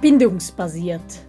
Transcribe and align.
Bindungsbasiert. 0.00 1.26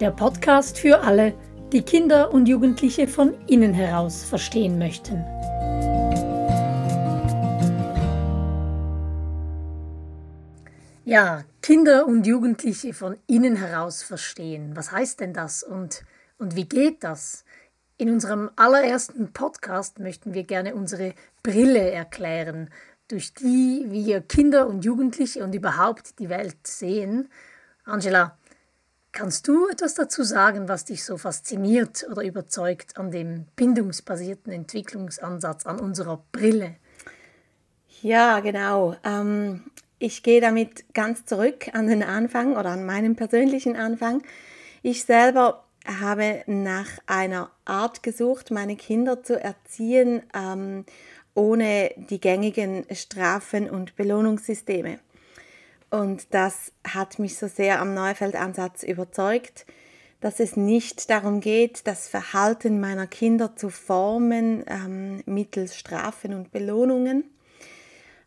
Der 0.00 0.10
Podcast 0.10 0.78
für 0.78 1.00
alle, 1.00 1.34
die 1.74 1.82
Kinder 1.82 2.32
und 2.32 2.48
Jugendliche 2.48 3.06
von 3.06 3.34
innen 3.48 3.74
heraus 3.74 4.24
verstehen 4.24 4.78
möchten. 4.78 5.22
Ja, 11.04 11.44
Kinder 11.60 12.06
und 12.06 12.26
Jugendliche 12.26 12.94
von 12.94 13.18
innen 13.26 13.56
heraus 13.56 14.02
verstehen. 14.02 14.74
Was 14.74 14.90
heißt 14.90 15.20
denn 15.20 15.34
das 15.34 15.62
und, 15.62 16.02
und 16.38 16.56
wie 16.56 16.66
geht 16.66 17.04
das? 17.04 17.44
In 17.98 18.08
unserem 18.08 18.48
allerersten 18.56 19.34
Podcast 19.34 19.98
möchten 19.98 20.32
wir 20.32 20.44
gerne 20.44 20.74
unsere 20.74 21.12
Brille 21.42 21.90
erklären, 21.90 22.70
durch 23.08 23.34
die 23.34 23.84
wir 23.88 24.22
Kinder 24.22 24.66
und 24.66 24.82
Jugendliche 24.82 25.44
und 25.44 25.54
überhaupt 25.54 26.18
die 26.18 26.30
Welt 26.30 26.66
sehen 26.66 27.28
Angela, 27.84 28.38
kannst 29.12 29.46
du 29.46 29.68
etwas 29.68 29.94
dazu 29.94 30.22
sagen, 30.22 30.68
was 30.68 30.86
dich 30.86 31.04
so 31.04 31.18
fasziniert 31.18 32.06
oder 32.10 32.22
überzeugt 32.22 32.96
an 32.96 33.10
dem 33.10 33.46
bindungsbasierten 33.56 34.52
Entwicklungsansatz, 34.52 35.66
an 35.66 35.78
unserer 35.78 36.24
Brille? 36.32 36.76
Ja, 38.00 38.40
genau. 38.40 38.96
Ähm, 39.04 39.64
ich 39.98 40.22
gehe 40.22 40.40
damit 40.40 40.92
ganz 40.94 41.26
zurück 41.26 41.68
an 41.74 41.86
den 41.86 42.02
Anfang 42.02 42.56
oder 42.56 42.70
an 42.70 42.86
meinen 42.86 43.16
persönlichen 43.16 43.76
Anfang. 43.76 44.22
Ich 44.82 45.04
selber 45.04 45.64
habe 45.86 46.42
nach 46.46 46.88
einer 47.06 47.50
Art 47.66 48.02
gesucht, 48.02 48.50
meine 48.50 48.76
Kinder 48.76 49.22
zu 49.22 49.38
erziehen, 49.38 50.22
ähm, 50.34 50.86
ohne 51.34 51.90
die 51.96 52.20
gängigen 52.20 52.86
Strafen 52.90 53.68
und 53.68 53.96
Belohnungssysteme. 53.96 55.00
Und 55.94 56.34
das 56.34 56.72
hat 56.82 57.20
mich 57.20 57.38
so 57.38 57.46
sehr 57.46 57.80
am 57.80 57.94
Neufeldansatz 57.94 58.82
überzeugt, 58.82 59.64
dass 60.20 60.40
es 60.40 60.56
nicht 60.56 61.08
darum 61.08 61.38
geht, 61.40 61.86
das 61.86 62.08
Verhalten 62.08 62.80
meiner 62.80 63.06
Kinder 63.06 63.54
zu 63.54 63.70
formen 63.70 64.64
ähm, 64.66 65.22
mittels 65.24 65.78
Strafen 65.78 66.34
und 66.34 66.50
Belohnungen. 66.50 67.22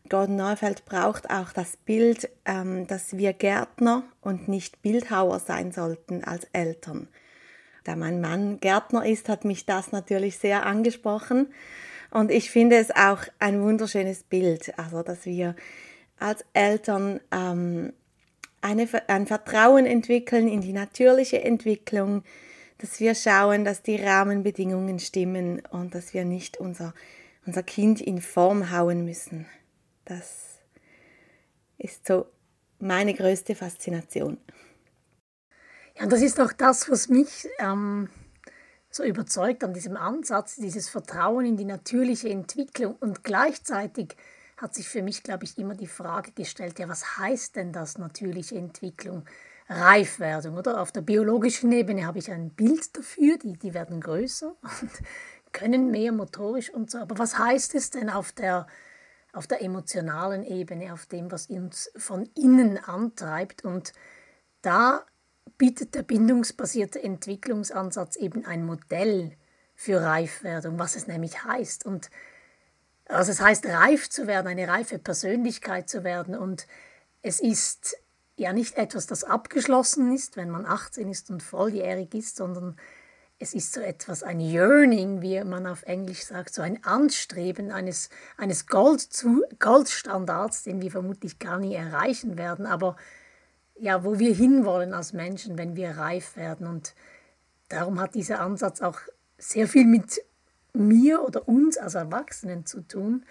Gordon 0.08 0.36
Neufeld 0.36 0.86
braucht 0.86 1.28
auch 1.28 1.52
das 1.52 1.76
Bild, 1.76 2.30
ähm, 2.46 2.86
dass 2.86 3.18
wir 3.18 3.34
Gärtner 3.34 4.02
und 4.22 4.48
nicht 4.48 4.80
Bildhauer 4.80 5.38
sein 5.38 5.70
sollten 5.70 6.24
als 6.24 6.46
Eltern. 6.54 7.06
Da 7.84 7.96
mein 7.96 8.22
Mann 8.22 8.60
Gärtner 8.60 9.04
ist, 9.04 9.28
hat 9.28 9.44
mich 9.44 9.66
das 9.66 9.92
natürlich 9.92 10.38
sehr 10.38 10.64
angesprochen. 10.64 11.48
Und 12.10 12.30
ich 12.30 12.50
finde 12.50 12.76
es 12.76 12.90
auch 12.90 13.24
ein 13.38 13.60
wunderschönes 13.60 14.22
Bild, 14.22 14.72
also 14.78 15.02
dass 15.02 15.26
wir 15.26 15.54
als 16.20 16.44
Eltern 16.52 17.20
ähm, 17.30 17.92
eine, 18.60 18.88
ein 19.08 19.26
Vertrauen 19.26 19.86
entwickeln 19.86 20.48
in 20.48 20.60
die 20.60 20.72
natürliche 20.72 21.42
Entwicklung, 21.42 22.24
dass 22.78 23.00
wir 23.00 23.14
schauen, 23.14 23.64
dass 23.64 23.82
die 23.82 23.96
Rahmenbedingungen 23.96 24.98
stimmen 24.98 25.62
und 25.70 25.94
dass 25.94 26.14
wir 26.14 26.24
nicht 26.24 26.58
unser, 26.58 26.94
unser 27.46 27.62
Kind 27.62 28.00
in 28.00 28.20
Form 28.20 28.70
hauen 28.70 29.04
müssen. 29.04 29.46
Das 30.04 30.60
ist 31.76 32.06
so 32.06 32.26
meine 32.78 33.14
größte 33.14 33.54
Faszination. 33.54 34.38
Ja, 35.98 36.06
das 36.06 36.22
ist 36.22 36.40
auch 36.40 36.52
das, 36.52 36.88
was 36.90 37.08
mich 37.08 37.48
ähm, 37.58 38.08
so 38.90 39.02
überzeugt 39.02 39.64
an 39.64 39.74
diesem 39.74 39.96
Ansatz, 39.96 40.56
dieses 40.56 40.88
Vertrauen 40.88 41.44
in 41.44 41.56
die 41.56 41.64
natürliche 41.64 42.28
Entwicklung 42.28 42.94
und 43.00 43.24
gleichzeitig 43.24 44.16
hat 44.58 44.74
sich 44.74 44.88
für 44.88 45.02
mich, 45.02 45.22
glaube 45.22 45.44
ich, 45.44 45.56
immer 45.56 45.74
die 45.74 45.86
Frage 45.86 46.32
gestellt, 46.32 46.78
ja, 46.78 46.88
was 46.88 47.18
heißt 47.18 47.56
denn 47.56 47.72
das 47.72 47.96
natürliche 47.96 48.56
Entwicklung, 48.56 49.24
Reifwerdung, 49.68 50.56
oder? 50.56 50.80
Auf 50.80 50.92
der 50.92 51.02
biologischen 51.02 51.70
Ebene 51.72 52.06
habe 52.06 52.18
ich 52.18 52.30
ein 52.30 52.50
Bild 52.50 52.96
dafür, 52.96 53.38
die, 53.38 53.52
die 53.52 53.72
werden 53.72 54.00
größer 54.00 54.56
und 54.80 54.90
können 55.52 55.90
mehr 55.90 56.12
motorisch 56.12 56.70
und 56.70 56.90
so. 56.90 56.98
Aber 56.98 57.18
was 57.18 57.38
heißt 57.38 57.74
es 57.76 57.90
denn 57.90 58.10
auf 58.10 58.32
der, 58.32 58.66
auf 59.32 59.46
der 59.46 59.62
emotionalen 59.62 60.42
Ebene, 60.42 60.92
auf 60.92 61.06
dem, 61.06 61.30
was 61.30 61.46
uns 61.46 61.90
von 61.96 62.28
innen 62.34 62.78
antreibt? 62.78 63.64
Und 63.64 63.92
da 64.62 65.04
bietet 65.56 65.94
der 65.94 66.02
bindungsbasierte 66.02 67.02
Entwicklungsansatz 67.02 68.16
eben 68.16 68.44
ein 68.44 68.66
Modell 68.66 69.32
für 69.74 70.02
Reifwerdung, 70.02 70.78
was 70.80 70.96
es 70.96 71.06
nämlich 71.06 71.44
heißt. 71.44 71.86
Und 71.86 72.10
also 73.08 73.32
es 73.32 73.40
heißt, 73.40 73.66
reif 73.66 74.10
zu 74.10 74.26
werden, 74.26 74.46
eine 74.46 74.68
reife 74.68 74.98
Persönlichkeit 74.98 75.88
zu 75.88 76.04
werden. 76.04 76.36
Und 76.36 76.66
es 77.22 77.40
ist 77.40 77.96
ja 78.36 78.52
nicht 78.52 78.76
etwas, 78.76 79.06
das 79.06 79.24
abgeschlossen 79.24 80.14
ist, 80.14 80.36
wenn 80.36 80.50
man 80.50 80.66
18 80.66 81.08
ist 81.08 81.30
und 81.30 81.42
volljährig 81.42 82.14
ist, 82.14 82.36
sondern 82.36 82.76
es 83.40 83.54
ist 83.54 83.72
so 83.72 83.80
etwas, 83.80 84.22
ein 84.22 84.40
Yearning, 84.40 85.22
wie 85.22 85.42
man 85.44 85.66
auf 85.66 85.84
Englisch 85.84 86.24
sagt, 86.24 86.52
so 86.52 86.60
ein 86.60 86.82
Anstreben 86.84 87.70
eines, 87.70 88.10
eines 88.36 88.66
Gold 88.66 89.00
zu, 89.00 89.44
Goldstandards, 89.58 90.64
den 90.64 90.82
wir 90.82 90.90
vermutlich 90.90 91.38
gar 91.38 91.58
nie 91.58 91.74
erreichen 91.74 92.36
werden, 92.36 92.66
aber 92.66 92.96
ja, 93.78 94.02
wo 94.02 94.18
wir 94.18 94.34
hinwollen 94.34 94.92
als 94.92 95.12
Menschen, 95.12 95.56
wenn 95.56 95.76
wir 95.76 95.90
reif 95.96 96.36
werden. 96.36 96.66
Und 96.66 96.94
darum 97.68 98.00
hat 98.00 98.16
dieser 98.16 98.40
Ansatz 98.40 98.80
auch 98.80 98.98
sehr 99.38 99.68
viel 99.68 99.86
mit 99.86 100.20
mir 100.72 101.22
oder 101.22 101.48
uns 101.48 101.78
als 101.78 101.94
Erwachsenen 101.94 102.66
zu 102.66 102.80
tun, 102.82 103.24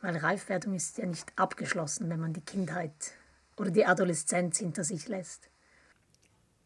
weil 0.00 0.16
Reifwerdung 0.16 0.74
ist 0.74 0.98
ja 0.98 1.06
nicht 1.06 1.32
abgeschlossen, 1.36 2.10
wenn 2.10 2.20
man 2.20 2.32
die 2.32 2.40
Kindheit 2.40 2.92
oder 3.56 3.70
die 3.70 3.86
Adoleszenz 3.86 4.58
hinter 4.58 4.84
sich 4.84 5.08
lässt. 5.08 5.48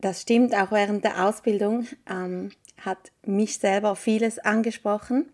Das 0.01 0.23
stimmt, 0.23 0.55
auch 0.55 0.73
während 0.73 1.05
der 1.05 1.27
Ausbildung 1.27 1.87
ähm, 2.09 2.51
hat 2.79 3.13
mich 3.25 3.59
selber 3.59 3.97
vieles 3.97 4.39
angesprochen. 4.39 5.31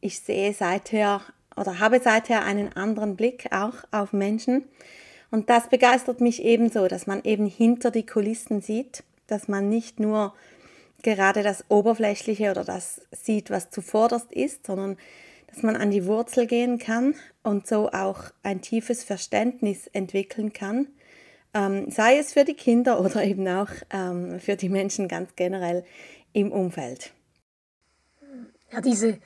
Ich 0.00 0.20
sehe 0.20 0.52
seither 0.52 1.22
oder 1.56 1.78
habe 1.78 2.00
seither 2.00 2.44
einen 2.44 2.74
anderen 2.74 3.16
Blick 3.16 3.52
auch 3.52 3.74
auf 3.90 4.12
Menschen. 4.12 4.64
Und 5.30 5.48
das 5.48 5.68
begeistert 5.68 6.20
mich 6.20 6.42
ebenso, 6.42 6.88
dass 6.88 7.06
man 7.06 7.22
eben 7.24 7.46
hinter 7.46 7.90
die 7.90 8.06
Kulissen 8.06 8.60
sieht, 8.60 9.04
dass 9.26 9.48
man 9.48 9.68
nicht 9.68 10.00
nur 10.00 10.34
gerade 11.02 11.42
das 11.42 11.64
Oberflächliche 11.68 12.50
oder 12.50 12.64
das 12.64 13.00
sieht, 13.12 13.50
was 13.50 13.70
zuvorderst 13.70 14.32
ist, 14.32 14.66
sondern 14.66 14.96
dass 15.48 15.62
man 15.62 15.76
an 15.76 15.90
die 15.90 16.06
Wurzel 16.06 16.46
gehen 16.46 16.78
kann 16.78 17.14
und 17.42 17.66
so 17.66 17.90
auch 17.90 18.24
ein 18.42 18.60
tiefes 18.62 19.04
Verständnis 19.04 19.88
entwickeln 19.88 20.52
kann, 20.52 20.88
ähm, 21.54 21.90
sei 21.90 22.18
es 22.18 22.32
für 22.32 22.44
die 22.44 22.54
Kinder 22.54 23.00
oder 23.04 23.24
eben 23.24 23.46
auch 23.48 23.70
ähm, 23.90 24.40
für 24.40 24.56
die 24.56 24.68
Menschen 24.68 25.08
ganz 25.08 25.34
generell 25.36 25.84
im 26.32 26.52
Umfeld. 26.52 27.12
Ja, 28.72 28.80
diese, 28.80 29.18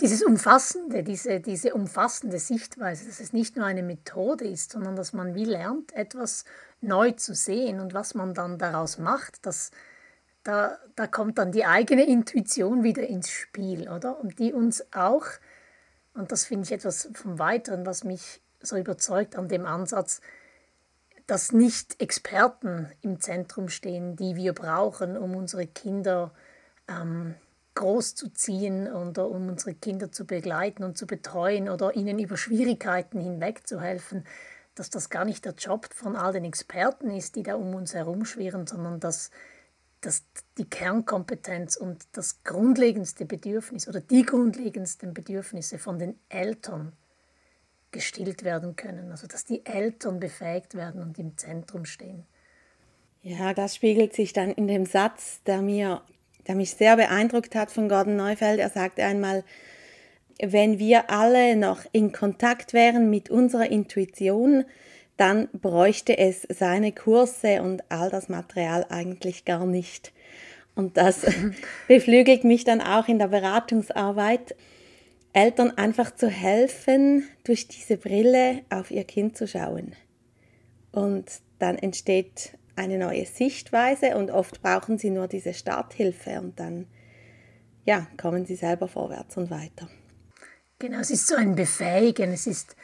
dieses 0.00 0.24
umfassende, 0.24 1.04
diese, 1.04 1.38
diese 1.40 1.72
umfassende 1.74 2.40
Sichtweise, 2.40 3.06
dass 3.06 3.20
es 3.20 3.32
nicht 3.32 3.56
nur 3.56 3.64
eine 3.64 3.84
Methode 3.84 4.44
ist, 4.44 4.72
sondern 4.72 4.96
dass 4.96 5.12
man 5.12 5.36
wie 5.36 5.44
lernt, 5.44 5.92
etwas 5.92 6.44
neu 6.80 7.12
zu 7.12 7.34
sehen 7.34 7.78
und 7.78 7.94
was 7.94 8.14
man 8.14 8.34
dann 8.34 8.58
daraus 8.58 8.98
macht, 8.98 9.46
das, 9.46 9.70
da, 10.48 10.78
da 10.96 11.06
kommt 11.06 11.36
dann 11.36 11.52
die 11.52 11.66
eigene 11.66 12.06
Intuition 12.06 12.82
wieder 12.82 13.06
ins 13.06 13.28
Spiel, 13.28 13.90
oder? 13.90 14.18
Und 14.18 14.38
die 14.38 14.54
uns 14.54 14.82
auch, 14.94 15.26
und 16.14 16.32
das 16.32 16.46
finde 16.46 16.64
ich 16.64 16.72
etwas 16.72 17.10
vom 17.12 17.38
Weiteren, 17.38 17.84
was 17.84 18.02
mich 18.02 18.40
so 18.62 18.78
überzeugt 18.78 19.36
an 19.36 19.48
dem 19.48 19.66
Ansatz, 19.66 20.22
dass 21.26 21.52
nicht 21.52 22.00
Experten 22.00 22.90
im 23.02 23.20
Zentrum 23.20 23.68
stehen, 23.68 24.16
die 24.16 24.36
wir 24.36 24.54
brauchen, 24.54 25.18
um 25.18 25.36
unsere 25.36 25.66
Kinder 25.66 26.32
ähm, 26.88 27.34
großzuziehen 27.74 28.90
oder 28.90 29.28
um 29.28 29.50
unsere 29.50 29.74
Kinder 29.74 30.10
zu 30.10 30.24
begleiten 30.24 30.82
und 30.82 30.96
zu 30.96 31.06
betreuen 31.06 31.68
oder 31.68 31.94
ihnen 31.94 32.18
über 32.18 32.38
Schwierigkeiten 32.38 33.20
hinweg 33.20 33.66
zu 33.66 33.82
helfen, 33.82 34.24
dass 34.74 34.88
das 34.88 35.10
gar 35.10 35.26
nicht 35.26 35.44
der 35.44 35.52
Job 35.52 35.90
von 35.92 36.16
all 36.16 36.32
den 36.32 36.44
Experten 36.44 37.10
ist, 37.10 37.36
die 37.36 37.42
da 37.42 37.56
um 37.56 37.74
uns 37.74 37.92
herumschwirren, 37.92 38.66
sondern 38.66 38.98
dass 38.98 39.30
dass 40.00 40.24
die 40.56 40.64
Kernkompetenz 40.64 41.76
und 41.76 42.06
das 42.12 42.42
grundlegendste 42.44 43.24
Bedürfnis 43.24 43.88
oder 43.88 44.00
die 44.00 44.22
grundlegendsten 44.22 45.14
Bedürfnisse 45.14 45.78
von 45.78 45.98
den 45.98 46.18
Eltern 46.28 46.92
gestillt 47.90 48.44
werden 48.44 48.76
können. 48.76 49.10
Also 49.10 49.26
dass 49.26 49.44
die 49.44 49.64
Eltern 49.66 50.20
befähigt 50.20 50.74
werden 50.74 51.02
und 51.02 51.18
im 51.18 51.36
Zentrum 51.36 51.84
stehen. 51.84 52.26
Ja, 53.22 53.52
das 53.54 53.74
spiegelt 53.74 54.14
sich 54.14 54.32
dann 54.32 54.50
in 54.50 54.68
dem 54.68 54.86
Satz, 54.86 55.42
der, 55.44 55.60
mir, 55.60 56.02
der 56.46 56.54
mich 56.54 56.70
sehr 56.70 56.96
beeindruckt 56.96 57.54
hat 57.54 57.70
von 57.70 57.88
Gordon 57.88 58.16
Neufeld. 58.16 58.60
Er 58.60 58.70
sagte 58.70 59.04
einmal, 59.04 59.44
wenn 60.40 60.78
wir 60.78 61.10
alle 61.10 61.56
noch 61.56 61.84
in 61.92 62.12
Kontakt 62.12 62.72
wären 62.72 63.10
mit 63.10 63.28
unserer 63.28 63.70
Intuition, 63.70 64.64
dann 65.18 65.48
bräuchte 65.52 66.16
es 66.16 66.46
seine 66.48 66.92
Kurse 66.92 67.60
und 67.60 67.82
all 67.90 68.08
das 68.08 68.28
Material 68.28 68.86
eigentlich 68.88 69.44
gar 69.44 69.66
nicht. 69.66 70.12
Und 70.74 70.96
das 70.96 71.26
beflügelt 71.88 72.44
mich 72.44 72.64
dann 72.64 72.80
auch 72.80 73.08
in 73.08 73.18
der 73.18 73.28
Beratungsarbeit, 73.28 74.54
Eltern 75.32 75.76
einfach 75.76 76.14
zu 76.14 76.28
helfen, 76.28 77.28
durch 77.44 77.68
diese 77.68 77.96
Brille 77.98 78.62
auf 78.70 78.90
ihr 78.90 79.04
Kind 79.04 79.36
zu 79.36 79.46
schauen. 79.46 79.94
Und 80.92 81.26
dann 81.58 81.76
entsteht 81.76 82.52
eine 82.76 82.96
neue 82.96 83.26
Sichtweise 83.26 84.16
und 84.16 84.30
oft 84.30 84.62
brauchen 84.62 84.98
sie 84.98 85.10
nur 85.10 85.26
diese 85.26 85.52
Starthilfe 85.52 86.40
und 86.40 86.58
dann 86.58 86.86
ja, 87.84 88.06
kommen 88.16 88.46
sie 88.46 88.54
selber 88.54 88.86
vorwärts 88.86 89.36
und 89.36 89.50
weiter. 89.50 89.88
Genau, 90.78 91.00
es 91.00 91.10
ist 91.10 91.26
so 91.26 91.34
ein 91.34 91.56
Befähigen, 91.56 92.32
es 92.32 92.46
ist 92.46 92.76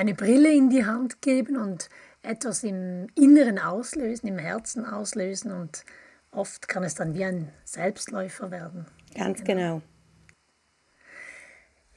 eine 0.00 0.14
Brille 0.14 0.50
in 0.50 0.70
die 0.70 0.86
Hand 0.86 1.20
geben 1.20 1.58
und 1.58 1.90
etwas 2.22 2.64
im 2.64 3.08
Inneren 3.14 3.58
auslösen, 3.58 4.28
im 4.28 4.38
Herzen 4.38 4.86
auslösen 4.86 5.52
und 5.52 5.84
oft 6.30 6.68
kann 6.68 6.84
es 6.84 6.94
dann 6.94 7.12
wie 7.12 7.24
ein 7.24 7.52
Selbstläufer 7.64 8.50
werden. 8.50 8.86
Ganz 9.14 9.44
genau. 9.44 9.74
genau. 9.74 9.82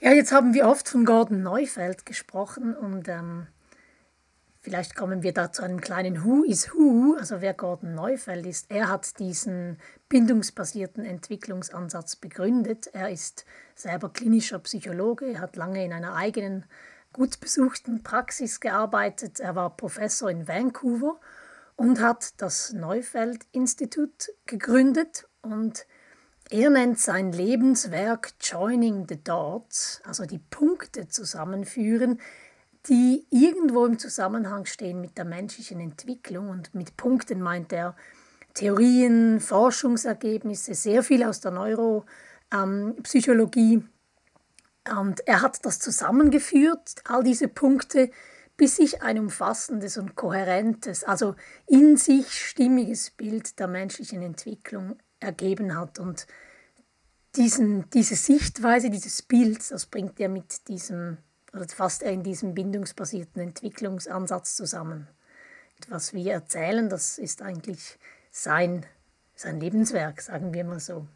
Ja, 0.01 0.11
jetzt 0.11 0.33
haben 0.33 0.53
wir 0.53 0.67
oft 0.67 0.89
von 0.89 1.05
Gordon 1.05 1.43
Neufeld 1.43 2.05
gesprochen 2.05 2.75
und 2.75 3.07
ähm, 3.07 3.47
vielleicht 4.59 4.97
kommen 4.97 5.23
wir 5.23 5.31
da 5.31 5.53
zu 5.53 5.63
einem 5.63 5.79
kleinen 5.79 6.25
Who 6.25 6.43
is 6.43 6.73
Who, 6.73 7.15
also 7.17 7.39
wer 7.39 7.53
Gordon 7.53 7.95
Neufeld 7.95 8.45
ist. 8.45 8.69
Er 8.69 8.89
hat 8.89 9.17
diesen 9.19 9.77
bindungsbasierten 10.09 11.05
Entwicklungsansatz 11.05 12.17
begründet. 12.17 12.87
Er 12.87 13.11
ist 13.11 13.45
selber 13.75 14.09
klinischer 14.11 14.59
Psychologe, 14.59 15.35
er 15.35 15.39
hat 15.39 15.55
lange 15.55 15.85
in 15.85 15.93
einer 15.93 16.15
eigenen 16.15 16.65
gut 17.13 17.39
besuchten 17.39 18.03
Praxis 18.03 18.59
gearbeitet. 18.59 19.39
Er 19.39 19.55
war 19.55 19.77
Professor 19.77 20.29
in 20.29 20.47
Vancouver 20.47 21.19
und 21.75 22.01
hat 22.01 22.41
das 22.41 22.73
Neufeld-Institut 22.73 24.31
gegründet 24.45 25.27
und 25.41 25.85
er 26.49 26.69
nennt 26.69 26.99
sein 26.99 27.31
Lebenswerk 27.31 28.33
Joining 28.41 29.07
the 29.07 29.23
Dots, 29.23 30.01
also 30.05 30.25
die 30.25 30.39
Punkte 30.39 31.07
zusammenführen, 31.07 32.19
die 32.87 33.25
irgendwo 33.29 33.85
im 33.85 33.97
Zusammenhang 33.97 34.65
stehen 34.65 34.99
mit 34.99 35.17
der 35.17 35.23
menschlichen 35.25 35.79
Entwicklung. 35.79 36.49
Und 36.49 36.75
mit 36.75 36.97
Punkten 36.97 37.41
meint 37.41 37.71
er 37.71 37.95
Theorien, 38.53 39.39
Forschungsergebnisse, 39.39 40.75
sehr 40.75 41.01
viel 41.01 41.23
aus 41.23 41.39
der 41.39 41.51
Neuropsychologie. 41.51 43.75
Ähm, 43.75 43.87
und 44.89 45.25
er 45.27 45.41
hat 45.41 45.65
das 45.65 45.79
zusammengeführt, 45.79 46.95
all 47.05 47.23
diese 47.23 47.47
Punkte, 47.47 48.11
bis 48.57 48.75
sich 48.75 49.01
ein 49.01 49.17
umfassendes 49.17 49.97
und 49.97 50.15
kohärentes, 50.15 51.03
also 51.03 51.35
in 51.67 51.97
sich 51.97 52.31
stimmiges 52.31 53.09
Bild 53.09 53.59
der 53.59 53.67
menschlichen 53.67 54.21
Entwicklung 54.21 54.97
ergeben 55.19 55.77
hat. 55.77 55.99
Und 55.99 56.27
diesen, 57.35 57.89
diese 57.91 58.15
Sichtweise, 58.15 58.89
dieses 58.89 59.21
Bild, 59.21 59.71
das 59.71 59.85
bringt 59.85 60.19
er 60.19 60.29
mit 60.29 60.67
diesem, 60.67 61.17
oder 61.53 61.67
fasst 61.67 62.03
er 62.03 62.11
in 62.11 62.23
diesem 62.23 62.53
bindungsbasierten 62.53 63.41
Entwicklungsansatz 63.41 64.55
zusammen. 64.55 65.07
Was 65.87 66.13
wir 66.13 66.33
erzählen, 66.33 66.89
das 66.89 67.17
ist 67.17 67.41
eigentlich 67.41 67.97
sein, 68.31 68.85
sein 69.35 69.59
Lebenswerk, 69.59 70.21
sagen 70.21 70.53
wir 70.53 70.63
mal 70.63 70.79
so. 70.79 71.07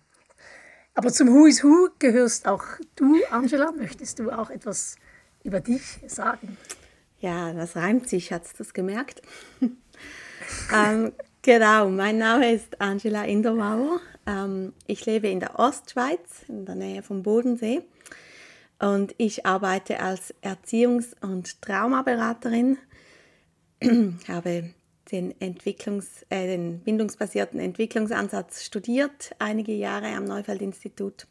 Aber 0.98 1.14
zum 1.14 1.28
Who 1.28 1.46
is 1.46 1.64
Who 1.64 1.90
gehörst 2.00 2.48
auch 2.48 2.64
du, 2.96 3.24
Angela. 3.30 3.72
Möchtest 3.72 4.18
du 4.18 4.32
auch 4.32 4.50
etwas 4.50 4.96
über 5.44 5.60
dich 5.60 6.00
sagen? 6.08 6.58
Ja, 7.20 7.54
das 7.54 7.76
reimt 7.76 8.10
sich, 8.10 8.34
hat 8.34 8.46
du 8.46 8.58
das 8.58 8.74
gemerkt? 8.74 9.22
ähm, 10.74 11.12
genau, 11.44 11.92
mein 11.92 12.18
Name 12.18 12.52
ist 12.52 12.82
Angela 12.82 13.26
Indermauer. 13.26 14.00
Ähm, 14.26 14.74
ich 14.88 15.06
lebe 15.06 15.28
in 15.28 15.40
der 15.40 15.60
Ostschweiz, 15.60 16.46
in 16.48 16.66
der 16.66 16.74
Nähe 16.74 17.04
vom 17.04 17.22
Bodensee. 17.22 17.84
Und 18.80 19.14
ich 19.20 19.46
arbeite 19.46 20.00
als 20.00 20.34
Erziehungs- 20.42 21.14
und 21.22 21.62
Traumaberaterin. 21.62 22.80
habe 24.28 24.74
den, 25.12 25.34
Entwicklungs-, 25.40 26.26
äh, 26.30 26.48
den 26.48 26.80
bindungsbasierten 26.80 27.60
Entwicklungsansatz 27.60 28.64
studiert, 28.64 29.36
einige 29.40 29.74
Jahre 29.74 30.08
am 30.08 30.26
Neufeld-Institut 30.26 31.28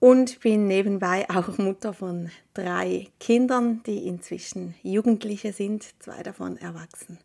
und 0.00 0.40
bin 0.40 0.66
nebenbei 0.66 1.28
auch 1.28 1.58
Mutter 1.58 1.92
von 1.92 2.30
drei 2.54 3.08
Kindern, 3.20 3.82
die 3.84 4.06
inzwischen 4.06 4.74
Jugendliche 4.82 5.52
sind, 5.52 5.86
zwei 6.02 6.22
davon 6.22 6.56
erwachsen. 6.56 7.18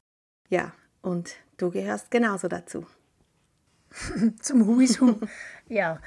Ja, 0.49 0.73
und 1.01 1.35
du 1.57 1.71
gehörst 1.71 2.11
genauso 2.11 2.47
dazu. 2.47 2.85
Zum 4.41 4.67
Huishu. 4.67 5.15
ja. 5.69 5.99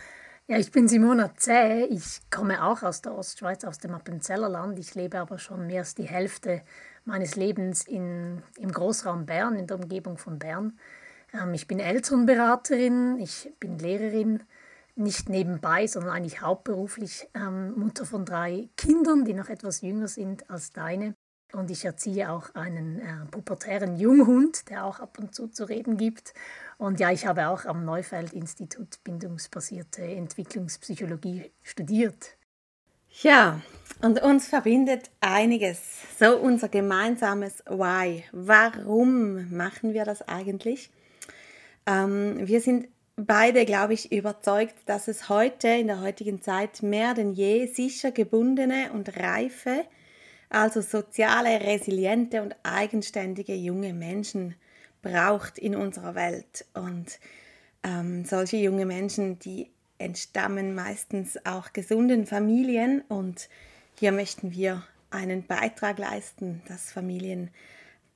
Ja, 0.50 0.56
ich 0.56 0.72
bin 0.72 0.88
Simona 0.88 1.34
Zäh. 1.36 1.84
Ich 1.90 2.22
komme 2.30 2.64
auch 2.64 2.82
aus 2.82 3.02
der 3.02 3.14
Ostschweiz, 3.14 3.64
aus 3.64 3.80
dem 3.80 3.92
Appenzellerland. 3.92 4.78
Ich 4.78 4.94
lebe 4.94 5.18
aber 5.18 5.38
schon 5.38 5.66
mehr 5.66 5.80
als 5.80 5.94
die 5.94 6.08
Hälfte 6.08 6.62
meines 7.04 7.36
Lebens 7.36 7.86
in, 7.86 8.42
im 8.56 8.72
Großraum 8.72 9.26
Bern, 9.26 9.56
in 9.56 9.66
der 9.66 9.78
Umgebung 9.78 10.16
von 10.16 10.38
Bern. 10.38 10.78
Ähm, 11.34 11.52
ich 11.52 11.68
bin 11.68 11.80
Elternberaterin, 11.80 13.18
ich 13.18 13.52
bin 13.60 13.78
Lehrerin, 13.78 14.42
nicht 14.96 15.28
nebenbei, 15.28 15.86
sondern 15.86 16.12
eigentlich 16.12 16.40
hauptberuflich 16.40 17.28
ähm, 17.34 17.78
Mutter 17.78 18.06
von 18.06 18.24
drei 18.24 18.70
Kindern, 18.78 19.26
die 19.26 19.34
noch 19.34 19.50
etwas 19.50 19.82
jünger 19.82 20.08
sind 20.08 20.48
als 20.48 20.70
deine. 20.70 21.14
Und 21.52 21.70
ich 21.70 21.84
erziehe 21.84 22.30
auch 22.30 22.54
einen 22.54 23.00
äh, 23.00 23.26
pubertären 23.30 23.96
Junghund, 23.96 24.68
der 24.68 24.84
auch 24.84 25.00
ab 25.00 25.18
und 25.18 25.34
zu 25.34 25.48
zu 25.48 25.64
reden 25.64 25.96
gibt. 25.96 26.34
Und 26.76 27.00
ja, 27.00 27.10
ich 27.10 27.26
habe 27.26 27.48
auch 27.48 27.64
am 27.64 27.84
Neufeld-Institut 27.84 29.02
bindungsbasierte 29.02 30.02
Entwicklungspsychologie 30.02 31.50
studiert. 31.62 32.36
Ja, 33.22 33.60
und 34.02 34.22
uns 34.22 34.46
verbindet 34.48 35.10
einiges. 35.20 35.80
So 36.18 36.36
unser 36.36 36.68
gemeinsames 36.68 37.64
Why. 37.66 38.24
Warum 38.32 39.50
machen 39.50 39.94
wir 39.94 40.04
das 40.04 40.22
eigentlich? 40.28 40.90
Ähm, 41.86 42.46
wir 42.46 42.60
sind 42.60 42.88
beide, 43.16 43.64
glaube 43.64 43.94
ich, 43.94 44.12
überzeugt, 44.12 44.74
dass 44.86 45.08
es 45.08 45.28
heute, 45.28 45.68
in 45.68 45.88
der 45.88 46.00
heutigen 46.00 46.42
Zeit, 46.42 46.82
mehr 46.82 47.14
denn 47.14 47.32
je 47.32 47.66
sicher 47.66 48.12
gebundene 48.12 48.92
und 48.92 49.16
reife, 49.16 49.84
also 50.50 50.80
soziale, 50.80 51.60
resiliente 51.60 52.42
und 52.42 52.56
eigenständige 52.62 53.54
junge 53.54 53.92
Menschen 53.92 54.54
braucht 55.02 55.58
in 55.58 55.74
unserer 55.74 56.14
Welt. 56.14 56.64
Und 56.74 57.18
ähm, 57.82 58.24
solche 58.24 58.56
junge 58.56 58.86
Menschen, 58.86 59.38
die 59.38 59.70
entstammen 59.98 60.74
meistens 60.74 61.44
auch 61.44 61.72
gesunden 61.72 62.26
Familien 62.26 63.02
und 63.08 63.48
hier 63.98 64.12
möchten 64.12 64.52
wir 64.52 64.84
einen 65.10 65.46
Beitrag 65.46 65.98
leisten, 65.98 66.62
dass 66.68 66.92
Familien 66.92 67.50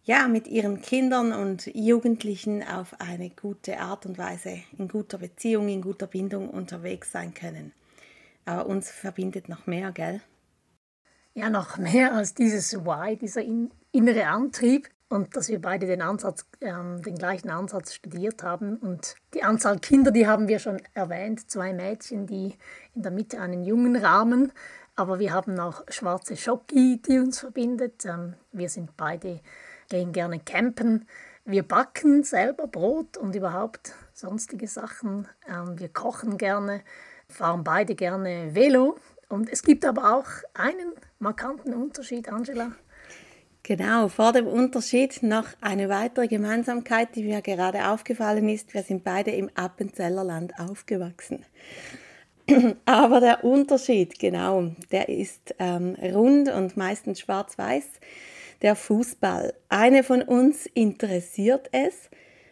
ja 0.04 0.28
mit 0.28 0.46
ihren 0.46 0.80
Kindern 0.80 1.32
und 1.32 1.66
Jugendlichen 1.74 2.62
auf 2.62 3.00
eine 3.00 3.30
gute 3.30 3.80
Art 3.80 4.06
und 4.06 4.18
Weise 4.18 4.60
in 4.78 4.88
guter 4.88 5.18
Beziehung, 5.18 5.68
in 5.68 5.82
guter 5.82 6.06
Bindung 6.06 6.50
unterwegs 6.50 7.12
sein 7.12 7.34
können. 7.34 7.72
Aber 8.44 8.66
uns 8.66 8.90
verbindet 8.90 9.48
noch 9.48 9.66
mehr, 9.66 9.92
gell? 9.92 10.20
Ja, 11.34 11.48
noch 11.48 11.78
mehr 11.78 12.14
als 12.14 12.34
dieses 12.34 12.84
Why, 12.84 13.16
dieser 13.16 13.42
innere 13.92 14.26
Antrieb 14.26 14.90
und 15.08 15.34
dass 15.34 15.48
wir 15.48 15.60
beide 15.60 15.86
den 15.86 16.02
Ansatz, 16.02 16.46
ähm, 16.60 17.00
den 17.02 17.16
gleichen 17.16 17.50
Ansatz 17.50 17.94
studiert 17.94 18.42
haben. 18.42 18.76
Und 18.76 19.14
die 19.32 19.42
Anzahl 19.42 19.78
Kinder, 19.78 20.10
die 20.10 20.26
haben 20.26 20.46
wir 20.46 20.58
schon 20.58 20.82
erwähnt, 20.92 21.50
zwei 21.50 21.72
Mädchen, 21.72 22.26
die 22.26 22.54
in 22.94 23.02
der 23.02 23.12
Mitte 23.12 23.40
einen 23.40 23.62
jungen 23.62 23.96
Rahmen, 23.96 24.52
aber 24.94 25.18
wir 25.18 25.32
haben 25.32 25.58
auch 25.58 25.82
schwarze 25.88 26.36
Schocki, 26.36 27.00
die 27.00 27.18
uns 27.18 27.40
verbindet. 27.40 28.04
Ähm, 28.04 28.34
wir 28.52 28.68
sind 28.68 28.96
beide, 28.96 29.40
gehen 29.88 30.12
gerne 30.12 30.38
campen. 30.38 31.06
Wir 31.46 31.62
backen 31.62 32.24
selber 32.24 32.66
Brot 32.66 33.16
und 33.16 33.34
überhaupt 33.34 33.94
sonstige 34.12 34.68
Sachen. 34.68 35.28
Ähm, 35.48 35.78
wir 35.78 35.88
kochen 35.88 36.36
gerne, 36.36 36.82
fahren 37.26 37.64
beide 37.64 37.94
gerne 37.94 38.54
Velo. 38.54 38.96
Und 39.32 39.50
es 39.50 39.62
gibt 39.62 39.86
aber 39.86 40.14
auch 40.14 40.26
einen 40.52 40.92
markanten 41.18 41.72
Unterschied, 41.72 42.28
Angela. 42.28 42.72
Genau, 43.62 44.08
vor 44.08 44.34
dem 44.34 44.46
Unterschied 44.46 45.22
noch 45.22 45.46
eine 45.62 45.88
weitere 45.88 46.28
Gemeinsamkeit, 46.28 47.16
die 47.16 47.22
mir 47.22 47.40
gerade 47.40 47.88
aufgefallen 47.88 48.46
ist. 48.50 48.74
Wir 48.74 48.82
sind 48.82 49.04
beide 49.04 49.30
im 49.30 49.48
Appenzellerland 49.54 50.58
aufgewachsen. 50.58 51.46
Aber 52.84 53.20
der 53.20 53.42
Unterschied, 53.42 54.18
genau, 54.18 54.72
der 54.90 55.08
ist 55.08 55.54
ähm, 55.58 55.94
rund 55.94 56.50
und 56.50 56.76
meistens 56.76 57.20
schwarz-weiß. 57.20 57.86
Der 58.60 58.76
Fußball. 58.76 59.54
Eine 59.70 60.02
von 60.02 60.20
uns 60.20 60.66
interessiert 60.66 61.70
es 61.72 62.10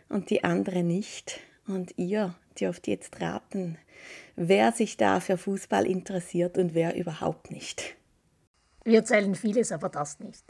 und 0.08 0.30
die 0.30 0.44
andere 0.44 0.82
nicht. 0.82 1.40
Und 1.68 1.98
ihr 1.98 2.36
dürft 2.58 2.88
jetzt 2.88 3.20
raten, 3.20 3.76
wer 4.40 4.72
sich 4.72 4.96
da 4.96 5.20
für 5.20 5.36
Fußball 5.36 5.86
interessiert 5.86 6.56
und 6.56 6.74
wer 6.74 6.96
überhaupt 6.96 7.50
nicht. 7.50 7.96
Wir 8.84 9.00
erzählen 9.00 9.34
vieles, 9.34 9.70
aber 9.70 9.90
das 9.90 10.18
nicht. 10.18 10.44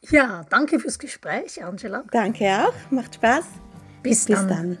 Ja, 0.00 0.46
danke 0.48 0.80
fürs 0.80 0.98
Gespräch, 0.98 1.62
Angela. 1.62 2.04
Danke 2.10 2.46
auch, 2.46 2.90
macht 2.90 3.16
Spaß. 3.16 3.44
Bis, 4.02 4.24
Bis 4.24 4.36
dann. 4.36 4.48
dann. 4.48 4.78